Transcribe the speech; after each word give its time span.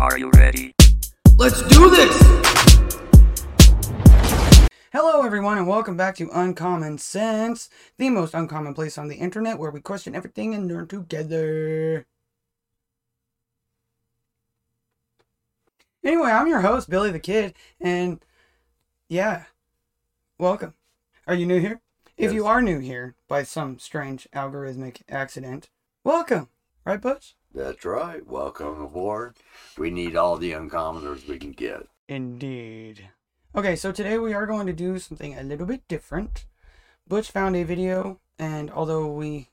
Are 0.00 0.16
you 0.16 0.30
ready? 0.36 0.72
Let's 1.36 1.60
do 1.66 1.90
this! 1.90 2.16
Hello, 4.92 5.22
everyone, 5.22 5.58
and 5.58 5.66
welcome 5.66 5.96
back 5.96 6.14
to 6.18 6.30
Uncommon 6.32 6.98
Sense, 6.98 7.68
the 7.96 8.08
most 8.08 8.32
uncommon 8.32 8.74
place 8.74 8.96
on 8.96 9.08
the 9.08 9.16
internet 9.16 9.58
where 9.58 9.72
we 9.72 9.80
question 9.80 10.14
everything 10.14 10.54
and 10.54 10.68
learn 10.68 10.86
together. 10.86 12.06
Anyway, 16.04 16.30
I'm 16.30 16.46
your 16.46 16.60
host, 16.60 16.88
Billy 16.88 17.10
the 17.10 17.18
Kid, 17.18 17.54
and 17.80 18.24
yeah, 19.08 19.46
welcome. 20.38 20.74
Are 21.26 21.34
you 21.34 21.44
new 21.44 21.58
here? 21.58 21.80
If 22.16 22.32
you 22.32 22.46
are 22.46 22.62
new 22.62 22.78
here 22.78 23.16
by 23.26 23.42
some 23.42 23.80
strange 23.80 24.28
algorithmic 24.32 25.02
accident, 25.08 25.70
welcome. 26.04 26.50
Right, 26.84 27.00
Butch? 27.00 27.34
That's 27.54 27.84
right. 27.84 28.24
Welcome 28.26 28.80
aboard. 28.82 29.36
We 29.76 29.90
need 29.90 30.16
all 30.16 30.36
the 30.36 30.52
uncommoners 30.52 31.26
we 31.26 31.38
can 31.38 31.52
get. 31.52 31.86
Indeed. 32.08 33.08
Okay, 33.54 33.74
so 33.76 33.90
today 33.90 34.18
we 34.18 34.34
are 34.34 34.46
going 34.46 34.66
to 34.66 34.72
do 34.72 34.98
something 34.98 35.36
a 35.36 35.42
little 35.42 35.66
bit 35.66 35.86
different. 35.88 36.44
Butch 37.06 37.30
found 37.30 37.56
a 37.56 37.62
video, 37.62 38.20
and 38.38 38.70
although 38.70 39.06
we 39.06 39.48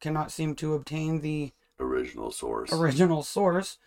cannot 0.00 0.30
seem 0.30 0.54
to 0.56 0.74
obtain 0.74 1.20
the 1.20 1.52
Original 1.80 2.30
source. 2.30 2.72
original 2.72 3.22
source, 3.24 3.78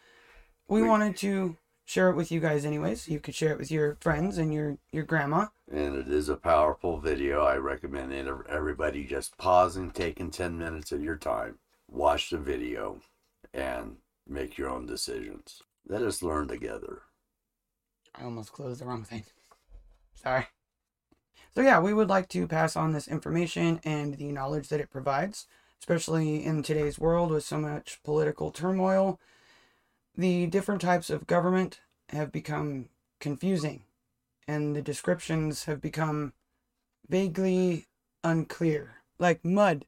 we 0.67 0.81
We- 0.81 0.88
wanted 0.88 1.16
to 1.17 1.58
share 1.85 2.09
it 2.09 2.16
with 2.16 2.31
you 2.31 2.39
guys 2.41 2.66
anyways. 2.66 3.08
You 3.08 3.19
could 3.22 3.35
share 3.35 3.52
it 3.53 3.58
with 3.58 3.72
your 3.72 3.95
friends 4.02 4.38
and 4.38 4.53
your, 4.53 4.77
your 4.91 5.03
grandma. 5.03 5.47
and 5.72 5.95
it 5.95 6.08
is 6.09 6.27
a 6.30 6.35
powerful 6.35 6.99
video. 6.99 7.44
I 7.44 7.55
recommend 7.55 8.11
it. 8.11 8.27
everybody 8.49 9.05
just 9.05 9.38
pause 9.38 9.73
pausing, 9.75 9.91
taking 9.91 10.30
10 10.30 10.58
minutes 10.58 10.91
of 10.91 11.02
your 11.03 11.16
time, 11.16 11.58
watch 11.89 12.30
the 12.30 12.38
video, 12.38 12.99
and 13.55 13.98
make 14.27 14.58
your 14.58 14.70
own 14.70 14.86
decisions. 14.86 15.64
Let 15.88 16.02
us 16.02 16.22
learn 16.22 16.48
together. 16.48 17.04
I 18.14 18.23
almost 18.23 18.52
closed 18.52 18.81
the 18.81 18.86
wrong 18.86 19.03
thing. 19.03 19.23
Sorry. 20.14 20.47
So 21.53 21.62
yeah, 21.62 21.80
we 21.80 21.94
would 21.94 22.09
like 22.09 22.28
to 22.30 22.47
pass 22.47 22.75
on 22.75 22.92
this 22.92 23.08
information 23.08 23.80
and 23.84 24.16
the 24.16 24.31
knowledge 24.31 24.67
that 24.70 24.81
it 24.81 24.89
provides, 24.92 25.47
especially 25.80 26.44
in 26.44 26.64
today's 26.64 27.00
world 27.00 27.31
with 27.31 27.45
so 27.45 27.58
much 27.58 28.00
political 28.03 28.52
turmoil. 28.52 29.20
The 30.17 30.47
different 30.47 30.81
types 30.81 31.09
of 31.09 31.28
government 31.28 31.80
have 32.09 32.31
become 32.31 32.90
confusing, 33.19 33.84
and 34.47 34.75
the 34.75 34.81
descriptions 34.81 35.66
have 35.66 35.81
become 35.81 36.34
vaguely 37.08 37.86
unclear, 38.23 39.02
like 39.17 39.45
mud. 39.45 39.86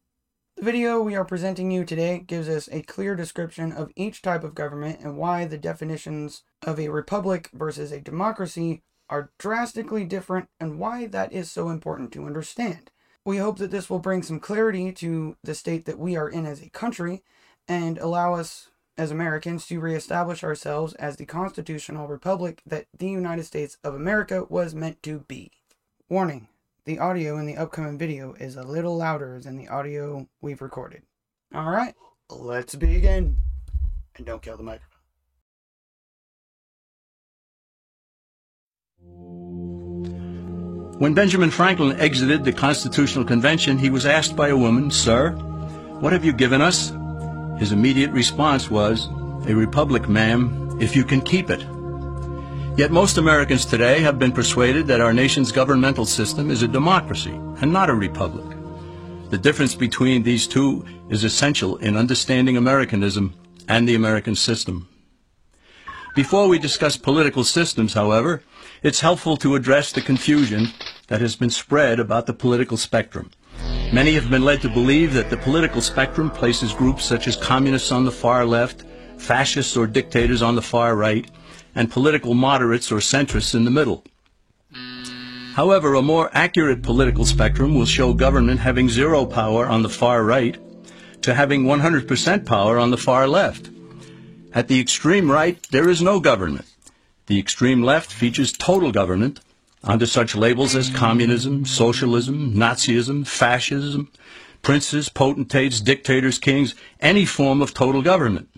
The 0.58 0.66
video 0.66 1.04
we 1.04 1.14
are 1.14 1.24
presenting 1.24 1.70
you 1.70 1.86
today 1.86 2.18
gives 2.18 2.50
us 2.50 2.68
a 2.72 2.82
clear 2.82 3.16
description 3.16 3.72
of 3.72 3.92
each 3.96 4.24
type 4.24 4.44
of 4.44 4.56
government 4.56 5.02
and 5.02 5.16
why 5.16 5.46
the 5.46 5.56
definitions 5.56 6.42
of 6.64 6.80
a 6.80 6.90
republic 6.90 7.52
versus 7.54 7.92
a 7.92 8.02
democracy 8.02 8.82
are 9.08 9.30
drastically 9.38 10.04
different 10.04 10.50
and 10.60 10.80
why 10.80 11.06
that 11.06 11.32
is 11.32 11.52
so 11.52 11.70
important 11.70 12.12
to 12.14 12.26
understand. 12.26 12.90
We 13.24 13.38
hope 13.38 13.60
that 13.60 13.70
this 13.70 13.88
will 13.88 14.00
bring 14.00 14.24
some 14.24 14.40
clarity 14.40 14.92
to 14.94 15.38
the 15.44 15.54
state 15.54 15.86
that 15.86 16.00
we 16.00 16.16
are 16.16 16.28
in 16.28 16.48
as 16.48 16.64
a 16.64 16.72
country 16.72 17.22
and 17.68 18.00
allow 18.00 18.34
us 18.34 18.72
as 18.98 19.12
Americans 19.12 19.68
to 19.68 19.80
reestablish 19.80 20.44
ourselves 20.44 20.96
as 20.96 21.18
the 21.18 21.28
constitutional 21.28 22.08
republic 22.08 22.64
that 22.66 22.88
the 22.98 23.10
United 23.10 23.44
States 23.44 23.78
of 23.84 23.94
America 23.94 24.44
was 24.50 24.74
meant 24.74 25.04
to 25.04 25.20
be. 25.20 25.52
Warning 26.10 26.48
the 26.88 27.00
audio 27.00 27.38
in 27.38 27.46
the 27.46 27.58
upcoming 27.58 27.98
video 27.98 28.34
is 28.40 28.56
a 28.56 28.64
little 28.64 28.96
louder 28.96 29.40
than 29.42 29.58
the 29.58 29.68
audio 29.68 30.26
we've 30.40 30.62
recorded. 30.62 31.02
Alright, 31.54 31.94
let's 32.30 32.76
begin. 32.76 33.38
And 34.16 34.26
don't 34.26 34.42
kill 34.42 34.56
the 34.56 34.64
microphone. 34.64 34.88
When 41.00 41.14
Benjamin 41.14 41.52
Franklin 41.52 42.00
exited 42.00 42.46
the 42.46 42.54
Constitutional 42.54 43.26
Convention, 43.26 43.78
he 43.78 43.90
was 43.90 44.06
asked 44.06 44.38
by 44.38 44.48
a 44.48 44.58
woman, 44.58 44.90
Sir, 44.90 45.32
what 46.00 46.14
have 46.14 46.24
you 46.24 46.32
given 46.32 46.62
us? 46.62 46.94
His 47.60 47.74
immediate 47.74 48.12
response 48.12 48.72
was, 48.72 49.08
A 49.48 49.54
republic, 49.54 50.08
ma'am, 50.08 50.78
if 50.80 50.96
you 50.96 51.04
can 51.04 51.20
keep 51.20 51.50
it. 51.50 51.66
Yet 52.78 52.92
most 52.92 53.18
Americans 53.18 53.66
today 53.66 54.02
have 54.02 54.20
been 54.20 54.32
persuaded 54.32 54.86
that 54.86 55.02
our 55.02 55.12
nation's 55.12 55.52
governmental 55.52 56.06
system 56.06 56.52
is 56.52 56.62
a 56.62 56.68
democracy 56.68 57.32
and 57.32 57.74
not 57.74 57.90
a 57.90 57.96
republic. 57.96 58.56
The 59.32 59.38
difference 59.40 59.74
between 59.74 60.22
these 60.22 60.46
two 60.46 60.86
is 61.10 61.24
essential 61.24 61.78
in 61.78 61.98
understanding 61.98 62.56
Americanism 62.56 63.34
and 63.68 63.90
the 63.90 63.96
American 63.96 64.36
system. 64.36 64.88
Before 66.14 66.48
we 66.48 66.60
discuss 66.60 66.98
political 66.98 67.44
systems, 67.44 67.94
however, 67.94 68.44
it's 68.84 69.00
helpful 69.00 69.38
to 69.38 69.56
address 69.56 69.92
the 69.92 70.02
confusion 70.02 70.68
that 71.08 71.20
has 71.20 71.36
been 71.36 71.50
spread 71.50 72.00
about 72.00 72.28
the 72.28 72.34
political 72.34 72.78
spectrum. 72.78 73.32
Many 73.92 74.14
have 74.14 74.30
been 74.30 74.46
led 74.46 74.62
to 74.62 74.70
believe 74.70 75.16
that 75.16 75.32
the 75.32 75.38
political 75.38 75.82
spectrum 75.82 76.30
places 76.30 76.74
groups 76.74 77.06
such 77.06 77.28
as 77.28 77.38
communists 77.38 77.92
on 77.92 78.06
the 78.06 78.12
far 78.12 78.46
left, 78.46 78.84
fascists 79.18 79.76
or 79.76 79.88
dictators 79.88 80.44
on 80.44 80.54
the 80.54 80.62
far 80.62 80.96
right, 80.96 81.28
and 81.78 81.92
political 81.92 82.34
moderates 82.34 82.92
or 82.92 82.98
centrists 82.98 83.54
in 83.54 83.64
the 83.64 83.72
middle. 83.72 84.04
However, 85.54 85.94
a 85.94 86.02
more 86.02 86.32
accurate 86.34 86.82
political 86.82 87.24
spectrum 87.24 87.76
will 87.76 87.86
show 87.86 88.14
government 88.14 88.60
having 88.62 88.90
zero 88.90 89.28
power 89.28 89.68
on 89.68 89.84
the 89.84 89.90
far 89.90 90.24
right 90.24 90.58
to 91.22 91.36
having 91.36 91.66
100% 91.66 92.46
power 92.48 92.80
on 92.80 92.90
the 92.90 92.98
far 92.98 93.28
left. 93.28 93.70
At 94.54 94.68
the 94.68 94.80
extreme 94.80 95.30
right, 95.30 95.62
there 95.70 95.88
is 95.88 96.02
no 96.02 96.20
government. 96.20 96.66
The 97.28 97.38
extreme 97.38 97.84
left 97.84 98.12
features 98.12 98.52
total 98.52 98.92
government 98.92 99.40
under 99.84 100.08
such 100.08 100.36
labels 100.36 100.76
as 100.76 100.90
communism, 100.90 101.66
socialism, 101.66 102.54
Nazism, 102.54 103.28
fascism, 103.28 104.12
princes, 104.64 105.10
potentates, 105.10 105.80
dictators, 105.80 106.40
kings, 106.40 106.74
any 107.00 107.26
form 107.26 107.62
of 107.62 107.76
total 107.76 108.02
government. 108.02 108.50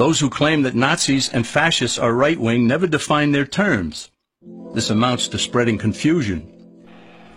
Those 0.00 0.18
who 0.18 0.30
claim 0.30 0.62
that 0.62 0.74
Nazis 0.74 1.28
and 1.28 1.46
fascists 1.46 1.98
are 1.98 2.14
right-wing 2.14 2.66
never 2.66 2.86
define 2.86 3.32
their 3.32 3.44
terms. 3.44 4.10
This 4.72 4.88
amounts 4.88 5.28
to 5.28 5.38
spreading 5.38 5.76
confusion. 5.76 6.50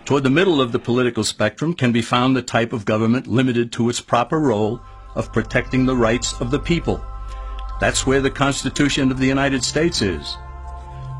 Toward 0.06 0.22
the 0.22 0.30
middle 0.30 0.62
of 0.62 0.72
the 0.72 0.78
political 0.78 1.24
spectrum 1.24 1.74
can 1.74 1.92
be 1.92 2.00
found 2.00 2.34
the 2.34 2.40
type 2.40 2.72
of 2.72 2.86
government 2.86 3.26
limited 3.26 3.70
to 3.72 3.90
its 3.90 4.00
proper 4.00 4.40
role 4.40 4.80
of 5.14 5.30
protecting 5.30 5.84
the 5.84 5.94
rights 5.94 6.40
of 6.40 6.50
the 6.50 6.58
people. 6.58 7.04
That's 7.80 8.06
where 8.06 8.22
the 8.22 8.30
Constitution 8.30 9.10
of 9.10 9.18
the 9.18 9.26
United 9.26 9.62
States 9.62 10.00
is. 10.00 10.34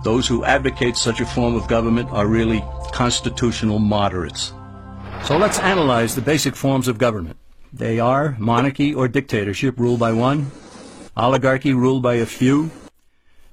Those 0.02 0.26
who 0.26 0.46
advocate 0.46 0.96
such 0.96 1.20
a 1.20 1.26
form 1.26 1.56
of 1.56 1.68
government 1.68 2.08
are 2.10 2.26
really 2.26 2.64
constitutional 2.92 3.80
moderates. 3.80 4.54
So 5.24 5.36
let's 5.36 5.58
analyze 5.58 6.14
the 6.14 6.22
basic 6.22 6.56
forms 6.56 6.88
of 6.88 6.96
government. 6.96 7.36
They 7.70 8.00
are 8.00 8.34
monarchy 8.38 8.94
or 8.94 9.08
dictatorship 9.08 9.78
ruled 9.78 10.00
by 10.00 10.14
one, 10.14 10.50
oligarchy 11.16 11.72
ruled 11.72 12.02
by 12.02 12.14
a 12.14 12.26
few, 12.26 12.70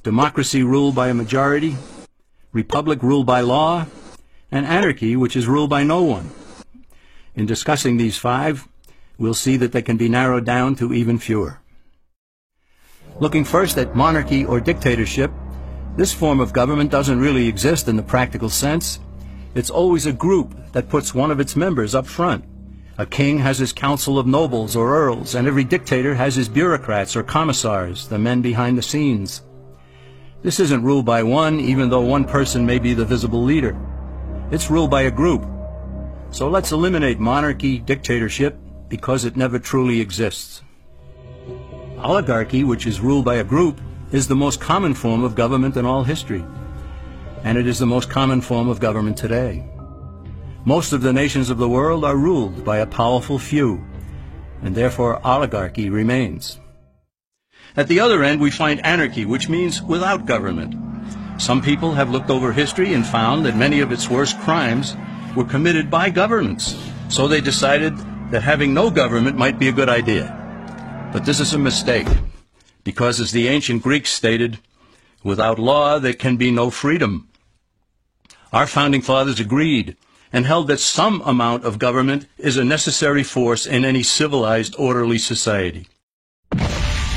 democracy 0.03 0.63
ruled 0.63 0.95
by 0.95 1.09
a 1.09 1.13
majority, 1.13 1.75
republic 2.51 3.03
ruled 3.03 3.25
by 3.25 3.41
law, 3.41 3.85
and 4.51 4.65
anarchy 4.65 5.15
which 5.15 5.35
is 5.35 5.47
ruled 5.47 5.69
by 5.69 5.83
no 5.83 6.01
one. 6.01 6.31
In 7.35 7.45
discussing 7.45 7.97
these 7.97 8.17
five, 8.17 8.67
we'll 9.17 9.35
see 9.35 9.57
that 9.57 9.71
they 9.71 9.81
can 9.81 9.95
be 9.95 10.09
narrowed 10.09 10.45
down 10.45 10.75
to 10.75 10.93
even 10.93 11.19
fewer. 11.19 11.59
Looking 13.19 13.45
first 13.45 13.77
at 13.77 13.95
monarchy 13.95 14.43
or 14.43 14.59
dictatorship, 14.59 15.31
this 15.95 16.13
form 16.13 16.39
of 16.39 16.53
government 16.53 16.89
doesn't 16.89 17.19
really 17.19 17.47
exist 17.47 17.87
in 17.87 17.95
the 17.95 18.03
practical 18.03 18.49
sense. 18.49 18.99
It's 19.53 19.69
always 19.69 20.07
a 20.07 20.13
group 20.13 20.55
that 20.71 20.89
puts 20.89 21.13
one 21.13 21.29
of 21.29 21.39
its 21.39 21.55
members 21.55 21.93
up 21.93 22.07
front. 22.07 22.43
A 23.01 23.05
king 23.07 23.39
has 23.39 23.57
his 23.57 23.73
council 23.73 24.19
of 24.19 24.27
nobles 24.27 24.75
or 24.75 24.95
earls, 24.95 25.33
and 25.33 25.47
every 25.47 25.63
dictator 25.63 26.13
has 26.13 26.35
his 26.35 26.47
bureaucrats 26.47 27.15
or 27.15 27.23
commissars, 27.23 28.07
the 28.07 28.19
men 28.19 28.43
behind 28.43 28.77
the 28.77 28.83
scenes. 28.83 29.41
This 30.43 30.59
isn't 30.59 30.83
ruled 30.83 31.03
by 31.03 31.23
one, 31.23 31.59
even 31.59 31.89
though 31.89 32.01
one 32.01 32.25
person 32.25 32.63
may 32.63 32.77
be 32.77 32.93
the 32.93 33.03
visible 33.03 33.41
leader. 33.41 33.75
It's 34.51 34.69
ruled 34.69 34.91
by 34.91 35.01
a 35.01 35.09
group. 35.09 35.43
So 36.29 36.47
let's 36.47 36.73
eliminate 36.73 37.19
monarchy, 37.19 37.79
dictatorship, 37.79 38.55
because 38.87 39.25
it 39.25 39.35
never 39.35 39.57
truly 39.57 39.99
exists. 39.99 40.61
Oligarchy, 41.97 42.63
which 42.63 42.85
is 42.85 43.01
ruled 43.01 43.25
by 43.25 43.37
a 43.37 43.43
group, 43.43 43.81
is 44.11 44.27
the 44.27 44.35
most 44.35 44.61
common 44.61 44.93
form 44.93 45.23
of 45.23 45.33
government 45.33 45.75
in 45.75 45.87
all 45.87 46.03
history. 46.03 46.45
And 47.43 47.57
it 47.57 47.65
is 47.65 47.79
the 47.79 47.87
most 47.87 48.11
common 48.11 48.41
form 48.41 48.69
of 48.69 48.79
government 48.79 49.17
today. 49.17 49.70
Most 50.65 50.93
of 50.93 51.01
the 51.01 51.13
nations 51.13 51.49
of 51.49 51.57
the 51.57 51.69
world 51.69 52.05
are 52.05 52.15
ruled 52.15 52.63
by 52.63 52.77
a 52.77 52.85
powerful 52.85 53.39
few, 53.39 53.83
and 54.61 54.75
therefore 54.75 55.19
oligarchy 55.25 55.89
remains. 55.89 56.59
At 57.75 57.87
the 57.87 57.99
other 57.99 58.23
end, 58.23 58.41
we 58.41 58.51
find 58.51 58.85
anarchy, 58.85 59.25
which 59.25 59.49
means 59.49 59.81
without 59.81 60.25
government. 60.25 60.75
Some 61.41 61.61
people 61.61 61.93
have 61.93 62.11
looked 62.11 62.29
over 62.29 62.51
history 62.51 62.93
and 62.93 63.05
found 63.05 63.45
that 63.45 63.55
many 63.55 63.79
of 63.79 63.91
its 63.91 64.09
worst 64.09 64.39
crimes 64.41 64.95
were 65.35 65.45
committed 65.45 65.89
by 65.89 66.09
governments. 66.09 66.77
So 67.09 67.27
they 67.27 67.41
decided 67.41 67.97
that 68.31 68.43
having 68.43 68.73
no 68.73 68.91
government 68.91 69.37
might 69.37 69.57
be 69.57 69.67
a 69.67 69.73
good 69.73 69.89
idea. 69.89 70.29
But 71.11 71.25
this 71.25 71.39
is 71.39 71.53
a 71.53 71.59
mistake. 71.59 72.07
because 72.83 73.19
as 73.19 73.31
the 73.31 73.47
ancient 73.47 73.83
Greeks 73.83 74.11
stated, 74.11 74.59
without 75.23 75.59
law 75.59 75.99
there 75.99 76.13
can 76.13 76.37
be 76.37 76.51
no 76.51 76.69
freedom. 76.69 77.29
Our 78.51 78.67
founding 78.67 79.01
fathers 79.01 79.39
agreed 79.39 79.95
and 80.33 80.45
held 80.45 80.67
that 80.67 80.79
some 80.79 81.21
amount 81.21 81.63
of 81.63 81.79
government 81.79 82.27
is 82.37 82.57
a 82.57 82.63
necessary 82.63 83.23
force 83.23 83.65
in 83.65 83.85
any 83.85 84.03
civilized, 84.03 84.75
orderly 84.77 85.17
society. 85.17 85.87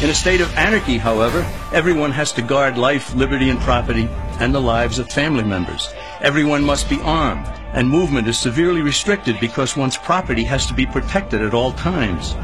In 0.03 0.11
a 0.11 0.15
state 0.15 0.41
of 0.41 0.53
anarchy, 0.57 0.99
however, 0.99 1.41
everyone 1.73 2.11
has 2.11 2.33
to 2.33 2.43
guard 2.43 2.77
life, 2.77 3.15
liberty, 3.15 3.49
and 3.49 3.61
property, 3.61 4.09
and 4.41 4.55
the 4.55 4.61
lives 4.61 4.99
of 4.99 5.11
family 5.11 5.45
members. 5.45 5.89
Everyone 6.21 6.65
must 6.65 6.91
be 6.91 7.01
armed, 7.03 7.47
and 7.73 7.89
movement 7.89 8.27
is 8.29 8.39
severely 8.39 8.83
restricted 8.83 9.39
because 9.41 9.77
one's 9.77 9.97
property 9.97 10.45
has 10.45 10.67
to 10.67 10.75
be 10.75 10.85
protected 10.85 11.41
at 11.43 11.55
all 11.55 11.73
times. 11.73 12.35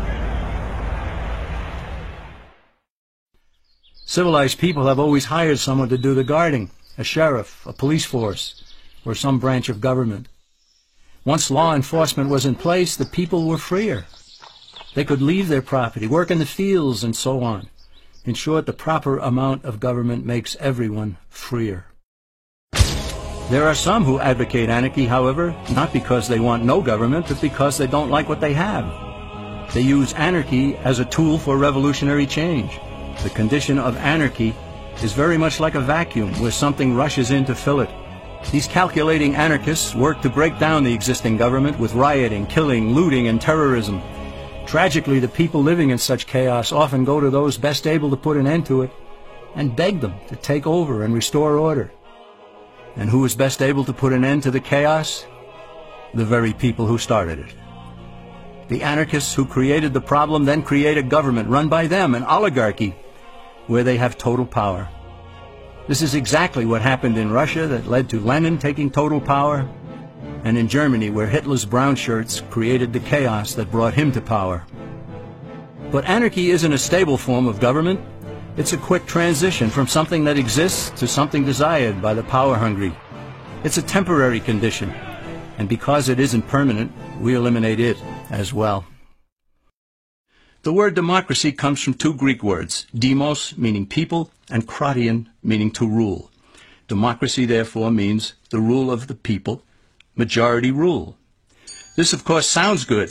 Civilized 4.07 4.59
people 4.59 4.87
have 4.87 4.99
always 4.99 5.27
hired 5.27 5.59
someone 5.59 5.89
to 5.89 5.99
do 5.99 6.15
the 6.15 6.25
guarding, 6.25 6.71
a 6.99 7.05
sheriff, 7.05 7.65
a 7.67 7.73
police 7.73 8.05
force, 8.05 8.63
or 9.05 9.15
some 9.15 9.39
branch 9.39 9.69
of 9.69 9.81
government. 9.81 10.29
Once 11.25 11.51
law 11.51 11.75
enforcement 11.75 12.31
was 12.31 12.47
in 12.47 12.55
place, 12.55 12.97
the 12.97 13.05
people 13.05 13.47
were 13.47 13.59
freer. 13.59 14.07
They 14.95 15.05
could 15.05 15.21
leave 15.21 15.49
their 15.49 15.61
property, 15.61 16.07
work 16.07 16.31
in 16.31 16.39
the 16.39 16.47
fields, 16.47 17.05
and 17.05 17.15
so 17.15 17.43
on. 17.43 17.69
In 18.25 18.35
short, 18.35 18.65
the 18.65 18.73
proper 18.73 19.19
amount 19.19 19.65
of 19.65 19.81
government 19.81 20.25
makes 20.25 20.57
everyone 20.61 21.19
freer. 21.29 21.87
There 23.51 23.67
are 23.67 23.75
some 23.75 24.05
who 24.05 24.19
advocate 24.19 24.71
anarchy, 24.71 25.07
however, 25.07 25.55
not 25.73 25.93
because 25.93 26.27
they 26.27 26.41
want 26.41 26.65
no 26.65 26.81
government, 26.81 27.27
but 27.29 27.41
because 27.41 27.77
they 27.77 27.87
don't 27.87 28.11
like 28.11 28.29
what 28.29 28.41
they 28.41 28.55
have. 28.55 29.75
They 29.75 29.83
use 29.83 30.15
anarchy 30.15 30.77
as 30.77 31.01
a 31.01 31.05
tool 31.05 31.39
for 31.39 31.59
revolutionary 31.59 32.27
change. 32.27 32.81
The 33.23 33.31
condition 33.31 33.79
of 33.79 33.97
anarchy 33.99 34.55
is 35.03 35.13
very 35.13 35.37
much 35.37 35.61
like 35.61 35.75
a 35.75 35.81
vacuum 35.81 36.33
where 36.41 36.51
something 36.51 36.95
rushes 36.95 37.31
in 37.31 37.45
to 37.45 37.55
fill 37.55 37.81
it. 37.81 37.91
These 38.51 38.67
calculating 38.67 39.37
anarchists 39.37 39.95
work 39.95 40.23
to 40.23 40.29
break 40.29 40.59
down 40.59 40.83
the 40.83 40.93
existing 40.93 41.37
government 41.37 41.79
with 41.79 41.95
rioting, 41.95 42.47
killing, 42.47 42.95
looting, 42.95 43.29
and 43.29 43.41
terrorism. 43.41 44.03
Tragically, 44.67 45.21
the 45.21 45.29
people 45.29 45.63
living 45.63 45.91
in 45.91 45.99
such 45.99 46.27
chaos 46.27 46.73
often 46.73 47.05
go 47.05 47.21
to 47.21 47.31
those 47.31 47.57
best 47.57 47.87
able 47.87 48.11
to 48.11 48.17
put 48.17 48.37
an 48.37 48.49
end 48.49 48.67
to 48.67 48.83
it 48.83 48.91
and 49.55 49.77
beg 49.77 50.01
them 50.01 50.15
to 50.29 50.37
take 50.37 50.67
over 50.67 51.05
and 51.05 51.15
restore 51.15 51.59
order. 51.59 51.93
And 52.97 53.09
who 53.09 53.25
is 53.25 53.37
best 53.37 53.63
able 53.63 53.85
to 53.85 53.93
put 53.93 54.13
an 54.13 54.25
end 54.25 54.43
to 54.43 54.51
the 54.51 54.59
chaos? 54.59 55.27
The 56.15 56.25
very 56.25 56.53
people 56.53 56.87
who 56.87 56.99
started 56.99 57.39
it. 57.39 57.55
The 58.69 58.83
anarchists 58.83 59.35
who 59.35 59.47
created 59.47 59.93
the 59.93 60.01
problem 60.01 60.45
then 60.45 60.63
create 60.63 60.99
a 60.99 61.03
government 61.03 61.49
run 61.49 61.69
by 61.69 61.87
them, 61.87 62.17
an 62.17 62.25
oligarchy, 62.25 62.97
where 63.69 63.85
they 63.85 63.97
have 63.97 64.19
total 64.19 64.47
power. 64.47 64.89
This 65.91 66.03
is 66.03 66.15
exactly 66.15 66.67
what 66.67 66.83
happened 66.83 67.19
in 67.19 67.33
Russia 67.33 67.67
that 67.67 67.89
led 67.89 68.09
to 68.11 68.21
Lenin 68.21 68.59
taking 68.59 68.93
total 68.93 69.21
power 69.21 69.69
and 70.45 70.57
in 70.57 70.69
Germany 70.69 71.11
where 71.11 71.27
Hitler's 71.27 71.65
brown 71.65 71.97
shirts 71.97 72.43
created 72.49 72.93
the 72.93 73.01
chaos 73.01 73.55
that 73.55 73.73
brought 73.73 73.95
him 73.95 74.13
to 74.13 74.21
power. 74.21 74.65
But 75.91 76.05
anarchy 76.05 76.53
isn't 76.53 76.73
a 76.73 76.79
stable 76.79 77.19
form 77.19 77.49
of 77.49 77.59
government. 77.59 77.99
It's 78.57 78.73
a 78.73 78.77
quick 78.77 79.05
transition 79.07 79.69
from 79.69 79.89
something 79.89 80.23
that 80.27 80.39
exists 80.39 80.91
to 81.01 81.09
something 81.09 81.45
desired 81.45 82.01
by 82.01 82.15
the 82.15 82.23
power-hungry. 82.23 82.95
It's 83.65 83.79
a 83.79 83.83
temporary 83.83 84.39
condition, 84.39 84.93
and 85.59 85.69
because 85.69 86.09
it 86.09 86.21
isn't 86.21 86.47
permanent, 86.47 86.93
we 87.21 87.35
eliminate 87.35 87.81
it 87.81 88.01
as 88.31 88.55
well. 88.55 88.85
The 90.63 90.75
word 90.75 90.95
democracy 90.95 91.53
comes 91.53 91.83
from 91.83 91.95
two 91.95 92.13
Greek 92.13 92.43
words, 92.43 92.87
demos, 92.95 93.57
meaning 93.57 93.87
people, 93.87 94.31
and 94.51 94.69
kratein 94.69 95.29
meaning 95.43 95.71
to 95.71 95.89
rule. 95.89 96.31
Democracy, 96.87 97.47
therefore, 97.47 97.91
means 97.91 98.35
the 98.51 98.61
rule 98.61 98.91
of 98.91 99.07
the 99.07 99.15
people, 99.15 99.63
majority 100.17 100.71
rule. 100.71 101.17
This, 101.97 102.13
of 102.13 102.27
course, 102.27 102.47
sounds 102.47 102.85
good, 102.85 103.11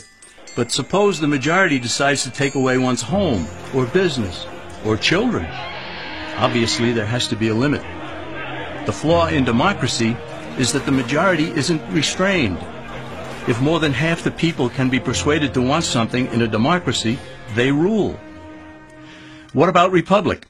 but 0.54 0.70
suppose 0.70 1.18
the 1.18 1.26
majority 1.26 1.80
decides 1.80 2.22
to 2.22 2.30
take 2.30 2.54
away 2.54 2.78
one's 2.78 3.02
home, 3.02 3.48
or 3.74 3.86
business, 3.86 4.46
or 4.84 4.96
children. 4.96 5.46
Obviously, 6.36 6.92
there 6.92 7.06
has 7.06 7.26
to 7.26 7.36
be 7.36 7.48
a 7.48 7.54
limit. 7.54 7.82
The 8.86 8.92
flaw 8.92 9.26
in 9.26 9.44
democracy 9.44 10.16
is 10.56 10.72
that 10.72 10.86
the 10.86 10.92
majority 10.92 11.50
isn't 11.50 11.82
restrained. 11.92 12.64
If 13.48 13.60
more 13.60 13.80
than 13.80 13.92
half 13.92 14.22
the 14.22 14.30
people 14.30 14.68
can 14.68 14.90
be 14.90 15.00
persuaded 15.00 15.54
to 15.54 15.62
want 15.62 15.84
something 15.84 16.26
in 16.32 16.42
a 16.42 16.48
democracy, 16.48 17.18
they 17.54 17.72
rule. 17.72 18.18
What 19.52 19.68
about 19.68 19.92
republic? 19.92 20.46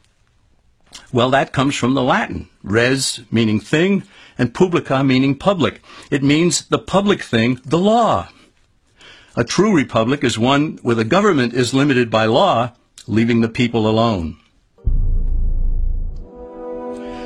Well, 1.12 1.30
that 1.30 1.52
comes 1.52 1.76
from 1.76 1.94
the 1.94 2.02
Latin, 2.02 2.48
res 2.62 3.20
meaning 3.30 3.60
thing, 3.60 4.02
and 4.36 4.52
publica 4.52 5.04
meaning 5.04 5.36
public. 5.36 5.82
It 6.10 6.22
means 6.22 6.66
the 6.66 6.78
public 6.78 7.22
thing, 7.22 7.60
the 7.64 7.78
law. 7.78 8.28
A 9.36 9.44
true 9.44 9.74
republic 9.74 10.24
is 10.24 10.38
one 10.38 10.78
where 10.82 10.96
the 10.96 11.04
government 11.04 11.54
is 11.54 11.72
limited 11.72 12.10
by 12.10 12.26
law, 12.26 12.72
leaving 13.06 13.40
the 13.40 13.48
people 13.48 13.86
alone. 13.88 14.36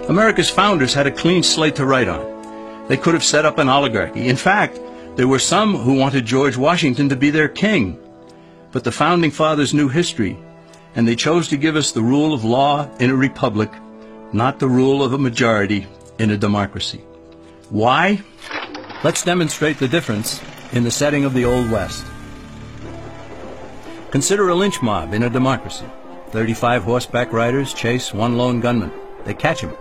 America's 0.08 0.50
founders 0.50 0.92
had 0.92 1.06
a 1.06 1.10
clean 1.10 1.42
slate 1.42 1.76
to 1.76 1.86
write 1.86 2.08
on. 2.08 2.86
They 2.88 2.98
could 2.98 3.14
have 3.14 3.24
set 3.24 3.46
up 3.46 3.56
an 3.56 3.70
oligarchy. 3.70 4.28
In 4.28 4.36
fact, 4.36 4.78
there 5.16 5.28
were 5.28 5.38
some 5.38 5.76
who 5.76 5.94
wanted 5.94 6.26
George 6.26 6.56
Washington 6.56 7.08
to 7.08 7.16
be 7.16 7.30
their 7.30 7.48
king. 7.48 7.98
But 8.72 8.82
the 8.82 8.92
founding 8.92 9.30
fathers 9.30 9.72
knew 9.72 9.88
history, 9.88 10.36
and 10.96 11.06
they 11.06 11.14
chose 11.14 11.48
to 11.48 11.56
give 11.56 11.76
us 11.76 11.92
the 11.92 12.02
rule 12.02 12.34
of 12.34 12.44
law 12.44 12.88
in 12.98 13.10
a 13.10 13.16
republic, 13.16 13.70
not 14.32 14.58
the 14.58 14.68
rule 14.68 15.02
of 15.02 15.12
a 15.12 15.18
majority 15.18 15.86
in 16.18 16.30
a 16.30 16.36
democracy. 16.36 16.98
Why? 17.70 18.20
Let's 19.04 19.22
demonstrate 19.22 19.78
the 19.78 19.88
difference 19.88 20.42
in 20.72 20.82
the 20.82 20.90
setting 20.90 21.24
of 21.24 21.34
the 21.34 21.44
Old 21.44 21.70
West. 21.70 22.04
Consider 24.10 24.48
a 24.48 24.54
lynch 24.54 24.82
mob 24.82 25.12
in 25.12 25.22
a 25.22 25.30
democracy. 25.30 25.86
35 26.30 26.82
horseback 26.82 27.32
riders 27.32 27.74
chase 27.74 28.12
one 28.12 28.36
lone 28.36 28.60
gunman. 28.60 28.90
They 29.24 29.34
catch 29.34 29.60
him. 29.60 29.72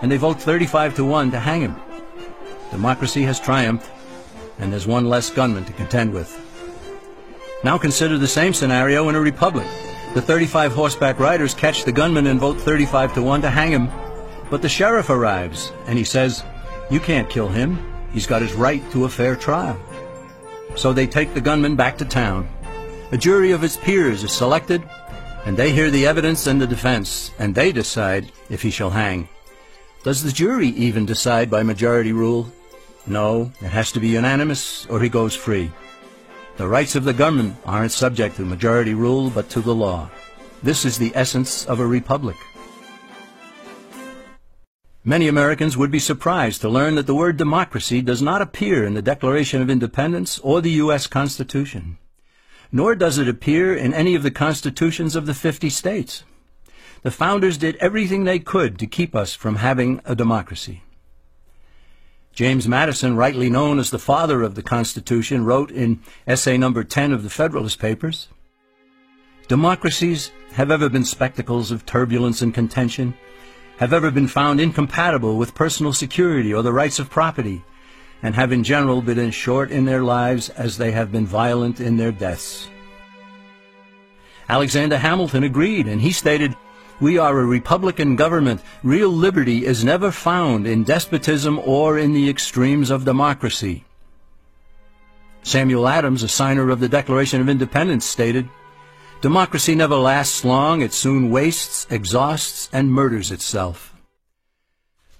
And 0.00 0.10
they 0.10 0.16
vote 0.16 0.40
35 0.40 0.96
to 0.96 1.04
1 1.04 1.30
to 1.30 1.38
hang 1.38 1.60
him. 1.60 1.76
Democracy 2.72 3.22
has 3.22 3.38
triumphed, 3.38 3.88
and 4.62 4.72
there's 4.72 4.86
one 4.86 5.08
less 5.08 5.28
gunman 5.28 5.64
to 5.64 5.72
contend 5.72 6.14
with. 6.14 6.30
Now 7.64 7.76
consider 7.78 8.16
the 8.16 8.28
same 8.28 8.54
scenario 8.54 9.08
in 9.08 9.16
a 9.16 9.20
republic. 9.20 9.66
The 10.14 10.22
35 10.22 10.72
horseback 10.72 11.18
riders 11.18 11.52
catch 11.52 11.84
the 11.84 11.92
gunman 11.92 12.28
and 12.28 12.38
vote 12.38 12.60
35 12.60 13.14
to 13.14 13.22
1 13.22 13.42
to 13.42 13.50
hang 13.50 13.72
him. 13.72 13.88
But 14.50 14.62
the 14.62 14.68
sheriff 14.68 15.10
arrives, 15.10 15.72
and 15.86 15.98
he 15.98 16.04
says, 16.04 16.44
You 16.90 17.00
can't 17.00 17.28
kill 17.28 17.48
him. 17.48 17.78
He's 18.12 18.26
got 18.26 18.42
his 18.42 18.52
right 18.52 18.82
to 18.92 19.04
a 19.04 19.08
fair 19.08 19.34
trial. 19.34 19.78
So 20.76 20.92
they 20.92 21.06
take 21.06 21.34
the 21.34 21.40
gunman 21.40 21.76
back 21.76 21.98
to 21.98 22.04
town. 22.04 22.48
A 23.10 23.18
jury 23.18 23.52
of 23.52 23.62
his 23.62 23.76
peers 23.76 24.22
is 24.22 24.32
selected, 24.32 24.82
and 25.44 25.56
they 25.56 25.72
hear 25.72 25.90
the 25.90 26.06
evidence 26.06 26.46
and 26.46 26.60
the 26.60 26.66
defense, 26.66 27.32
and 27.38 27.54
they 27.54 27.72
decide 27.72 28.30
if 28.48 28.62
he 28.62 28.70
shall 28.70 28.90
hang. 28.90 29.28
Does 30.04 30.22
the 30.22 30.32
jury 30.32 30.68
even 30.68 31.06
decide 31.06 31.50
by 31.50 31.62
majority 31.62 32.12
rule? 32.12 32.52
No, 33.06 33.50
it 33.60 33.68
has 33.68 33.90
to 33.92 34.00
be 34.00 34.08
unanimous, 34.08 34.86
or 34.86 35.00
he 35.00 35.08
goes 35.08 35.34
free. 35.34 35.72
The 36.56 36.68
rights 36.68 36.94
of 36.94 37.04
the 37.04 37.12
government 37.12 37.56
aren't 37.64 37.92
subject 37.92 38.36
to 38.36 38.44
majority 38.44 38.94
rule, 38.94 39.30
but 39.30 39.50
to 39.50 39.60
the 39.60 39.74
law. 39.74 40.10
This 40.62 40.84
is 40.84 40.98
the 40.98 41.12
essence 41.14 41.66
of 41.66 41.80
a 41.80 41.86
republic. 41.86 42.36
Many 45.04 45.26
Americans 45.26 45.76
would 45.76 45.90
be 45.90 45.98
surprised 45.98 46.60
to 46.60 46.68
learn 46.68 46.94
that 46.94 47.08
the 47.08 47.14
word 47.14 47.36
democracy 47.36 48.02
does 48.02 48.22
not 48.22 48.40
appear 48.40 48.84
in 48.84 48.94
the 48.94 49.02
Declaration 49.02 49.60
of 49.60 49.68
Independence 49.68 50.38
or 50.38 50.60
the 50.60 50.78
U.S. 50.82 51.08
Constitution, 51.08 51.98
nor 52.70 52.94
does 52.94 53.18
it 53.18 53.28
appear 53.28 53.74
in 53.74 53.92
any 53.92 54.14
of 54.14 54.22
the 54.22 54.30
constitutions 54.30 55.16
of 55.16 55.26
the 55.26 55.34
50 55.34 55.68
states. 55.70 56.22
The 57.02 57.10
founders 57.10 57.58
did 57.58 57.74
everything 57.76 58.22
they 58.22 58.38
could 58.38 58.78
to 58.78 58.86
keep 58.86 59.16
us 59.16 59.34
from 59.34 59.56
having 59.56 60.00
a 60.04 60.14
democracy. 60.14 60.84
James 62.32 62.66
Madison, 62.66 63.14
rightly 63.14 63.50
known 63.50 63.78
as 63.78 63.90
the 63.90 63.98
father 63.98 64.42
of 64.42 64.54
the 64.54 64.62
Constitution, 64.62 65.44
wrote 65.44 65.70
in 65.70 66.00
essay 66.26 66.56
number 66.56 66.82
10 66.82 67.12
of 67.12 67.22
the 67.22 67.30
Federalist 67.30 67.78
Papers, 67.78 68.28
Democracies 69.48 70.32
have 70.52 70.70
ever 70.70 70.88
been 70.88 71.04
spectacles 71.04 71.70
of 71.70 71.84
turbulence 71.84 72.40
and 72.40 72.54
contention, 72.54 73.12
have 73.76 73.92
ever 73.92 74.10
been 74.10 74.28
found 74.28 74.60
incompatible 74.60 75.36
with 75.36 75.54
personal 75.54 75.92
security 75.92 76.54
or 76.54 76.62
the 76.62 76.72
rights 76.72 76.98
of 76.98 77.10
property, 77.10 77.62
and 78.22 78.34
have 78.34 78.50
in 78.50 78.64
general 78.64 79.02
been 79.02 79.18
as 79.18 79.34
short 79.34 79.70
in 79.70 79.84
their 79.84 80.02
lives 80.02 80.48
as 80.50 80.78
they 80.78 80.92
have 80.92 81.12
been 81.12 81.26
violent 81.26 81.80
in 81.80 81.98
their 81.98 82.12
deaths. 82.12 82.70
Alexander 84.48 84.96
Hamilton 84.96 85.44
agreed, 85.44 85.86
and 85.86 86.00
he 86.00 86.12
stated, 86.12 86.56
We 87.02 87.18
are 87.18 87.36
a 87.36 87.44
republican 87.44 88.14
government. 88.14 88.60
Real 88.84 89.08
liberty 89.08 89.66
is 89.66 89.82
never 89.82 90.12
found 90.12 90.68
in 90.68 90.84
despotism 90.84 91.58
or 91.58 91.98
in 91.98 92.12
the 92.12 92.30
extremes 92.30 92.90
of 92.90 93.04
democracy. 93.04 93.84
Samuel 95.42 95.88
Adams, 95.88 96.22
a 96.22 96.28
signer 96.28 96.70
of 96.70 96.78
the 96.78 96.88
Declaration 96.88 97.40
of 97.40 97.48
Independence, 97.48 98.04
stated, 98.04 98.48
Democracy 99.20 99.74
never 99.74 99.96
lasts 99.96 100.44
long. 100.44 100.80
It 100.80 100.92
soon 100.92 101.32
wastes, 101.32 101.88
exhausts, 101.90 102.70
and 102.72 102.92
murders 102.92 103.32
itself. 103.32 103.92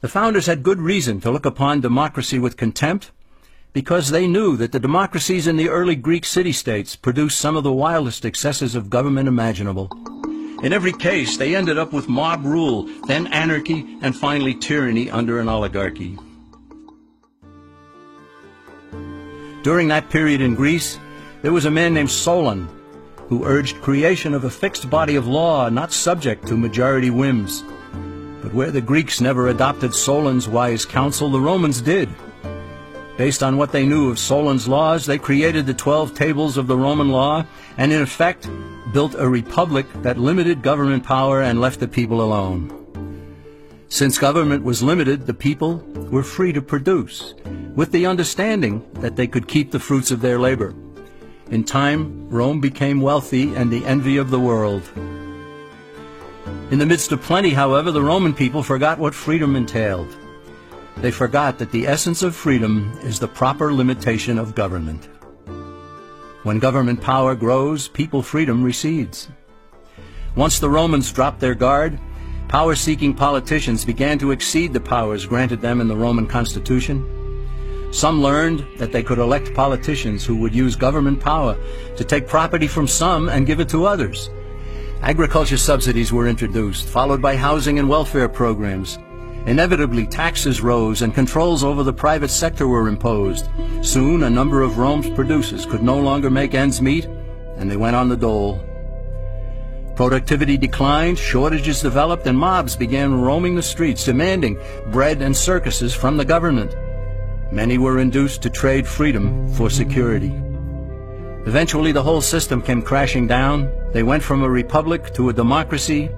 The 0.03 0.09
founders 0.09 0.47
had 0.47 0.63
good 0.63 0.79
reason 0.79 1.21
to 1.23 1.33
look 1.33 1.47
upon 1.47 1.81
democracy 1.81 2.39
with 2.39 2.57
contempt 2.57 3.11
because 3.73 4.11
they 4.11 4.29
knew 4.29 4.57
that 4.57 4.71
the 4.71 4.79
democracies 4.79 5.49
in 5.49 5.57
the 5.57 5.69
early 5.69 5.97
Greek 5.97 6.27
city-states 6.27 6.95
produced 6.95 7.41
some 7.41 7.57
of 7.57 7.65
the 7.65 7.73
wildest 7.73 8.25
excesses 8.25 8.77
of 8.77 8.89
government 8.89 9.27
imaginable. 9.27 9.91
In 10.63 10.73
every 10.73 10.93
case, 10.93 11.37
they 11.37 11.57
ended 11.57 11.77
up 11.77 11.93
with 11.93 12.09
mob 12.09 12.45
rule, 12.45 12.85
then 13.07 13.27
anarchy, 13.27 13.99
and 14.01 14.17
finally 14.17 14.55
tyranny 14.55 15.11
under 15.11 15.41
an 15.41 15.49
oligarchy. 15.49 16.17
During 19.65 19.89
that 19.89 20.09
period 20.11 20.41
in 20.41 20.55
Greece, 20.55 20.99
there 21.43 21.53
was 21.53 21.65
a 21.65 21.71
man 21.71 21.95
named 21.95 22.11
Solon 22.11 22.69
who 23.29 23.45
urged 23.45 23.83
creation 23.83 24.35
of 24.35 24.45
a 24.45 24.51
fixed 24.51 24.89
body 24.89 25.17
of 25.17 25.27
law 25.27 25.69
not 25.69 25.93
subject 25.93 26.47
to 26.47 26.57
majority 26.57 27.11
whims. 27.11 27.65
But 28.43 28.55
where 28.55 28.71
the 28.71 28.81
Greeks 28.81 29.21
never 29.21 29.49
adopted 29.49 29.95
Solon's 29.95 30.49
wise 30.49 30.85
counsel, 30.85 31.31
the 31.31 31.41
Romans 31.41 31.81
did. 31.81 32.09
Based 33.17 33.43
on 33.43 33.57
what 33.57 33.73
they 33.73 33.87
knew 33.87 34.11
of 34.11 34.19
Solon's 34.19 34.69
laws, 34.69 35.07
they 35.07 35.19
created 35.19 35.67
the 35.67 35.75
Twelve 35.75 36.15
Tables 36.15 36.57
of 36.57 36.67
the 36.67 36.77
Roman 36.77 37.09
law 37.09 37.45
and, 37.79 37.93
in 37.93 38.03
effect, 38.03 38.49
built 38.93 39.15
a 39.17 39.29
republic 39.29 39.87
that 40.03 40.19
limited 40.19 40.63
government 40.63 41.05
power 41.05 41.43
and 41.43 41.61
left 41.61 41.81
the 41.81 41.89
people 41.89 42.21
alone. 42.21 42.79
Since 43.89 44.19
government 44.19 44.65
was 44.65 44.83
limited, 44.83 45.27
the 45.27 45.35
people 45.35 45.79
were 46.11 46.23
free 46.23 46.53
to 46.53 46.63
produce, 46.63 47.35
with 47.75 47.93
the 47.93 48.07
understanding 48.07 48.87
that 49.01 49.17
they 49.17 49.27
could 49.27 49.49
keep 49.49 49.71
the 49.71 49.81
fruits 49.81 50.11
of 50.11 50.21
their 50.21 50.39
labor. 50.39 50.75
In 51.51 51.65
time, 51.65 52.31
Rome 52.31 52.61
became 52.61 53.01
wealthy 53.01 53.55
and 53.55 53.71
the 53.71 53.85
envy 53.85 54.17
of 54.17 54.31
the 54.31 54.41
world. 54.41 54.83
In 56.71 56.79
the 56.79 56.87
midst 56.87 57.13
of 57.13 57.21
plenty, 57.21 57.51
however, 57.51 57.91
the 57.91 58.03
Roman 58.03 58.33
people 58.33 58.63
forgot 58.63 58.99
what 58.99 59.15
freedom 59.15 59.57
entailed. 59.57 60.17
They 60.97 61.11
forgot 61.11 61.59
that 61.59 61.71
the 61.71 61.87
essence 61.87 62.23
of 62.23 62.35
freedom 62.35 62.99
is 63.03 63.19
the 63.19 63.29
proper 63.29 63.73
limitation 63.75 64.39
of 64.39 64.55
government. 64.55 65.09
When 66.43 66.59
government 66.59 67.01
power 67.01 67.35
grows, 67.35 67.89
people 67.89 68.23
freedom 68.23 68.63
recedes. 68.65 69.29
Once 70.35 70.59
the 70.59 70.71
Romans 70.71 71.13
dropped 71.13 71.41
their 71.41 71.55
guard, 71.55 71.99
Power-seeking 72.53 73.15
politicians 73.15 73.83
began 73.83 74.19
to 74.19 74.31
exceed 74.31 74.75
the 74.75 74.81
powers 74.81 75.25
granted 75.25 75.63
them 75.63 75.81
in 75.81 75.89
the 75.89 75.97
Roman 75.97 76.27
Constitution. 76.27 77.03
Some 77.93 78.23
learned 78.23 78.67
that 78.77 78.93
they 78.93 79.03
could 79.03 79.19
elect 79.19 79.55
politicians 79.55 80.23
who 80.27 80.37
would 80.37 80.55
use 80.55 80.77
government 80.77 81.19
power 81.19 81.57
to 81.97 82.05
take 82.05 82.29
property 82.29 82.67
from 82.67 82.87
some 82.87 83.31
and 83.31 83.47
give 83.47 83.59
it 83.59 83.71
to 83.71 83.87
others. 83.87 84.29
Agriculture 85.01 85.57
subsidies 85.57 86.13
were 86.13 86.29
introduced, 86.29 86.89
followed 86.89 87.23
by 87.23 87.37
housing 87.37 87.79
and 87.79 87.89
welfare 87.89 88.29
programs. 88.29 88.99
Inevitably, 89.47 90.07
taxes 90.07 90.61
rose 90.61 91.03
and 91.03 91.15
controls 91.15 91.65
over 91.65 91.83
the 91.83 91.93
private 91.93 92.31
sector 92.31 92.69
were 92.69 92.87
imposed. 92.87 93.49
Soon, 93.83 94.23
a 94.23 94.31
number 94.31 94.63
of 94.63 94.79
Rome's 94.79 95.11
producers 95.11 95.67
could 95.67 95.83
no 95.83 95.99
longer 95.99 96.31
make 96.31 96.55
ends 96.55 96.81
meet, 96.81 97.07
and 97.57 97.69
they 97.69 97.77
went 97.77 97.97
on 97.97 98.09
the 98.09 98.17
dole. 98.17 98.61
Productivity 99.97 100.57
declined, 100.57 101.19
shortages 101.19 101.83
developed, 101.83 102.27
and 102.27 102.39
mobs 102.39 102.77
began 102.77 103.21
roaming 103.21 103.57
the 103.57 103.63
streets 103.63 104.05
demanding 104.05 104.59
bread 104.93 105.21
and 105.21 105.37
circuses 105.37 105.93
from 105.93 106.17
the 106.17 106.25
government. 106.25 106.77
Many 107.53 107.79
were 107.79 107.99
induced 107.99 108.43
to 108.43 108.51
trade 108.51 108.87
freedom 108.87 109.53
for 109.55 109.69
security. 109.69 110.33
Eventually 111.47 111.91
the 111.91 112.03
whole 112.03 112.21
system 112.21 112.63
came 112.63 112.81
crashing 112.81 113.27
down. 113.27 113.71
They 113.93 114.05
went 114.05 114.23
from 114.23 114.45
a 114.45 114.49
republic 114.49 115.13
to 115.15 115.29
a 115.29 115.33
democracy 115.33 116.11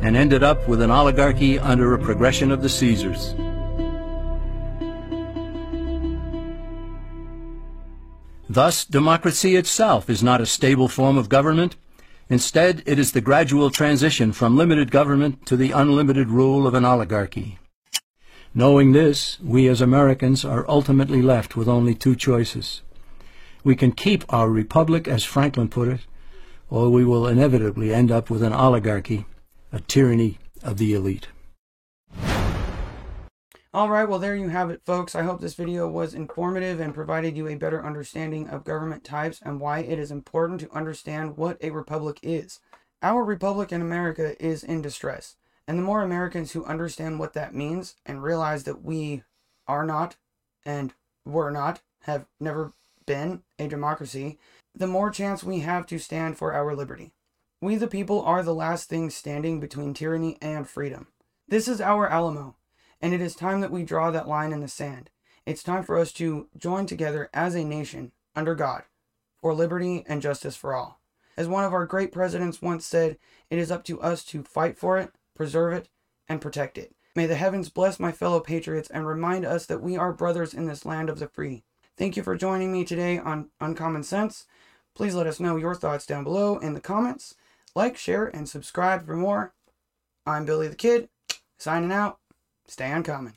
and 0.00 0.16
ended 0.16 0.42
up 0.42 0.68
with 0.68 0.80
an 0.80 0.90
oligarchy 0.90 1.58
under 1.58 1.94
a 1.94 1.98
progression 1.98 2.50
of 2.50 2.62
the 2.62 2.68
Caesars. 2.68 3.34
Thus, 8.48 8.84
democracy 8.84 9.56
itself 9.56 10.08
is 10.08 10.22
not 10.22 10.40
a 10.40 10.46
stable 10.46 10.88
form 10.88 11.16
of 11.16 11.28
government, 11.28 11.76
Instead, 12.30 12.82
it 12.86 12.98
is 12.98 13.12
the 13.12 13.20
gradual 13.20 13.70
transition 13.70 14.32
from 14.32 14.56
limited 14.56 14.90
government 14.90 15.44
to 15.46 15.56
the 15.56 15.72
unlimited 15.72 16.30
rule 16.30 16.66
of 16.66 16.74
an 16.74 16.84
oligarchy. 16.84 17.58
Knowing 18.54 18.92
this, 18.92 19.38
we 19.42 19.68
as 19.68 19.80
Americans 19.80 20.44
are 20.44 20.64
ultimately 20.68 21.20
left 21.20 21.54
with 21.54 21.68
only 21.68 21.94
two 21.94 22.16
choices. 22.16 22.80
We 23.62 23.76
can 23.76 23.92
keep 23.92 24.24
our 24.32 24.48
republic, 24.48 25.06
as 25.06 25.24
Franklin 25.24 25.68
put 25.68 25.88
it, 25.88 26.00
or 26.70 26.88
we 26.88 27.04
will 27.04 27.26
inevitably 27.26 27.92
end 27.92 28.10
up 28.10 28.30
with 28.30 28.42
an 28.42 28.52
oligarchy, 28.52 29.26
a 29.74 29.80
tyranny 29.80 30.38
of 30.62 30.76
the 30.78 30.94
elite. 30.94 31.26
Alright, 33.74 34.08
well 34.08 34.20
there 34.20 34.36
you 34.36 34.50
have 34.50 34.70
it 34.70 34.82
folks. 34.86 35.16
I 35.16 35.24
hope 35.24 35.40
this 35.40 35.56
video 35.56 35.88
was 35.88 36.14
informative 36.14 36.78
and 36.78 36.94
provided 36.94 37.36
you 37.36 37.48
a 37.48 37.56
better 37.56 37.84
understanding 37.84 38.48
of 38.48 38.62
government 38.62 39.02
types 39.02 39.40
and 39.42 39.58
why 39.58 39.80
it 39.80 39.98
is 39.98 40.12
important 40.12 40.60
to 40.60 40.70
understand 40.70 41.36
what 41.36 41.58
a 41.60 41.70
republic 41.70 42.20
is. 42.22 42.60
Our 43.02 43.24
republic 43.24 43.72
in 43.72 43.80
America 43.80 44.40
is 44.40 44.62
in 44.62 44.80
distress, 44.80 45.34
and 45.66 45.76
the 45.76 45.82
more 45.82 46.02
Americans 46.02 46.52
who 46.52 46.64
understand 46.64 47.18
what 47.18 47.32
that 47.32 47.52
means 47.52 47.96
and 48.06 48.22
realize 48.22 48.62
that 48.64 48.84
we 48.84 49.24
are 49.66 49.84
not 49.84 50.14
and 50.64 50.94
were 51.26 51.50
not, 51.50 51.80
have 52.02 52.26
never 52.38 52.74
been 53.06 53.42
a 53.58 53.66
democracy, 53.66 54.38
the 54.72 54.86
more 54.86 55.10
chance 55.10 55.42
we 55.42 55.60
have 55.60 55.84
to 55.86 55.98
stand 55.98 56.38
for 56.38 56.52
our 56.52 56.76
liberty. 56.76 57.10
We 57.64 57.76
the 57.76 57.88
people 57.88 58.20
are 58.20 58.42
the 58.42 58.54
last 58.54 58.90
thing 58.90 59.08
standing 59.08 59.58
between 59.58 59.94
tyranny 59.94 60.36
and 60.42 60.68
freedom. 60.68 61.06
This 61.48 61.66
is 61.66 61.80
our 61.80 62.06
Alamo 62.06 62.56
and 63.00 63.14
it 63.14 63.22
is 63.22 63.34
time 63.34 63.62
that 63.62 63.70
we 63.70 63.84
draw 63.84 64.10
that 64.10 64.28
line 64.28 64.52
in 64.52 64.60
the 64.60 64.68
sand. 64.68 65.08
It's 65.46 65.62
time 65.62 65.82
for 65.82 65.96
us 65.96 66.12
to 66.12 66.48
join 66.58 66.84
together 66.84 67.30
as 67.32 67.54
a 67.54 67.64
nation 67.64 68.12
under 68.36 68.54
God 68.54 68.82
for 69.40 69.54
liberty 69.54 70.04
and 70.06 70.20
justice 70.20 70.56
for 70.56 70.74
all. 70.74 71.00
As 71.38 71.48
one 71.48 71.64
of 71.64 71.72
our 71.72 71.86
great 71.86 72.12
presidents 72.12 72.60
once 72.60 72.84
said, 72.84 73.16
it 73.48 73.58
is 73.58 73.70
up 73.70 73.82
to 73.84 73.98
us 74.02 74.24
to 74.24 74.42
fight 74.42 74.76
for 74.76 74.98
it, 74.98 75.12
preserve 75.34 75.72
it, 75.72 75.88
and 76.28 76.42
protect 76.42 76.76
it. 76.76 76.94
May 77.16 77.24
the 77.24 77.34
heavens 77.34 77.70
bless 77.70 77.98
my 77.98 78.12
fellow 78.12 78.40
patriots 78.40 78.90
and 78.90 79.06
remind 79.06 79.46
us 79.46 79.64
that 79.64 79.80
we 79.80 79.96
are 79.96 80.12
brothers 80.12 80.52
in 80.52 80.66
this 80.66 80.84
land 80.84 81.08
of 81.08 81.18
the 81.18 81.28
free. 81.28 81.64
Thank 81.96 82.18
you 82.18 82.22
for 82.22 82.36
joining 82.36 82.70
me 82.70 82.84
today 82.84 83.16
on 83.16 83.48
Uncommon 83.58 84.02
Sense. 84.02 84.44
Please 84.94 85.14
let 85.14 85.26
us 85.26 85.40
know 85.40 85.56
your 85.56 85.74
thoughts 85.74 86.04
down 86.04 86.24
below 86.24 86.58
in 86.58 86.74
the 86.74 86.80
comments. 86.80 87.34
Like, 87.74 87.96
share, 87.96 88.26
and 88.26 88.48
subscribe 88.48 89.04
for 89.04 89.16
more. 89.16 89.52
I'm 90.26 90.44
Billy 90.44 90.68
the 90.68 90.76
Kid, 90.76 91.08
signing 91.58 91.92
out. 91.92 92.18
Stay 92.66 92.90
uncommon. 92.90 93.34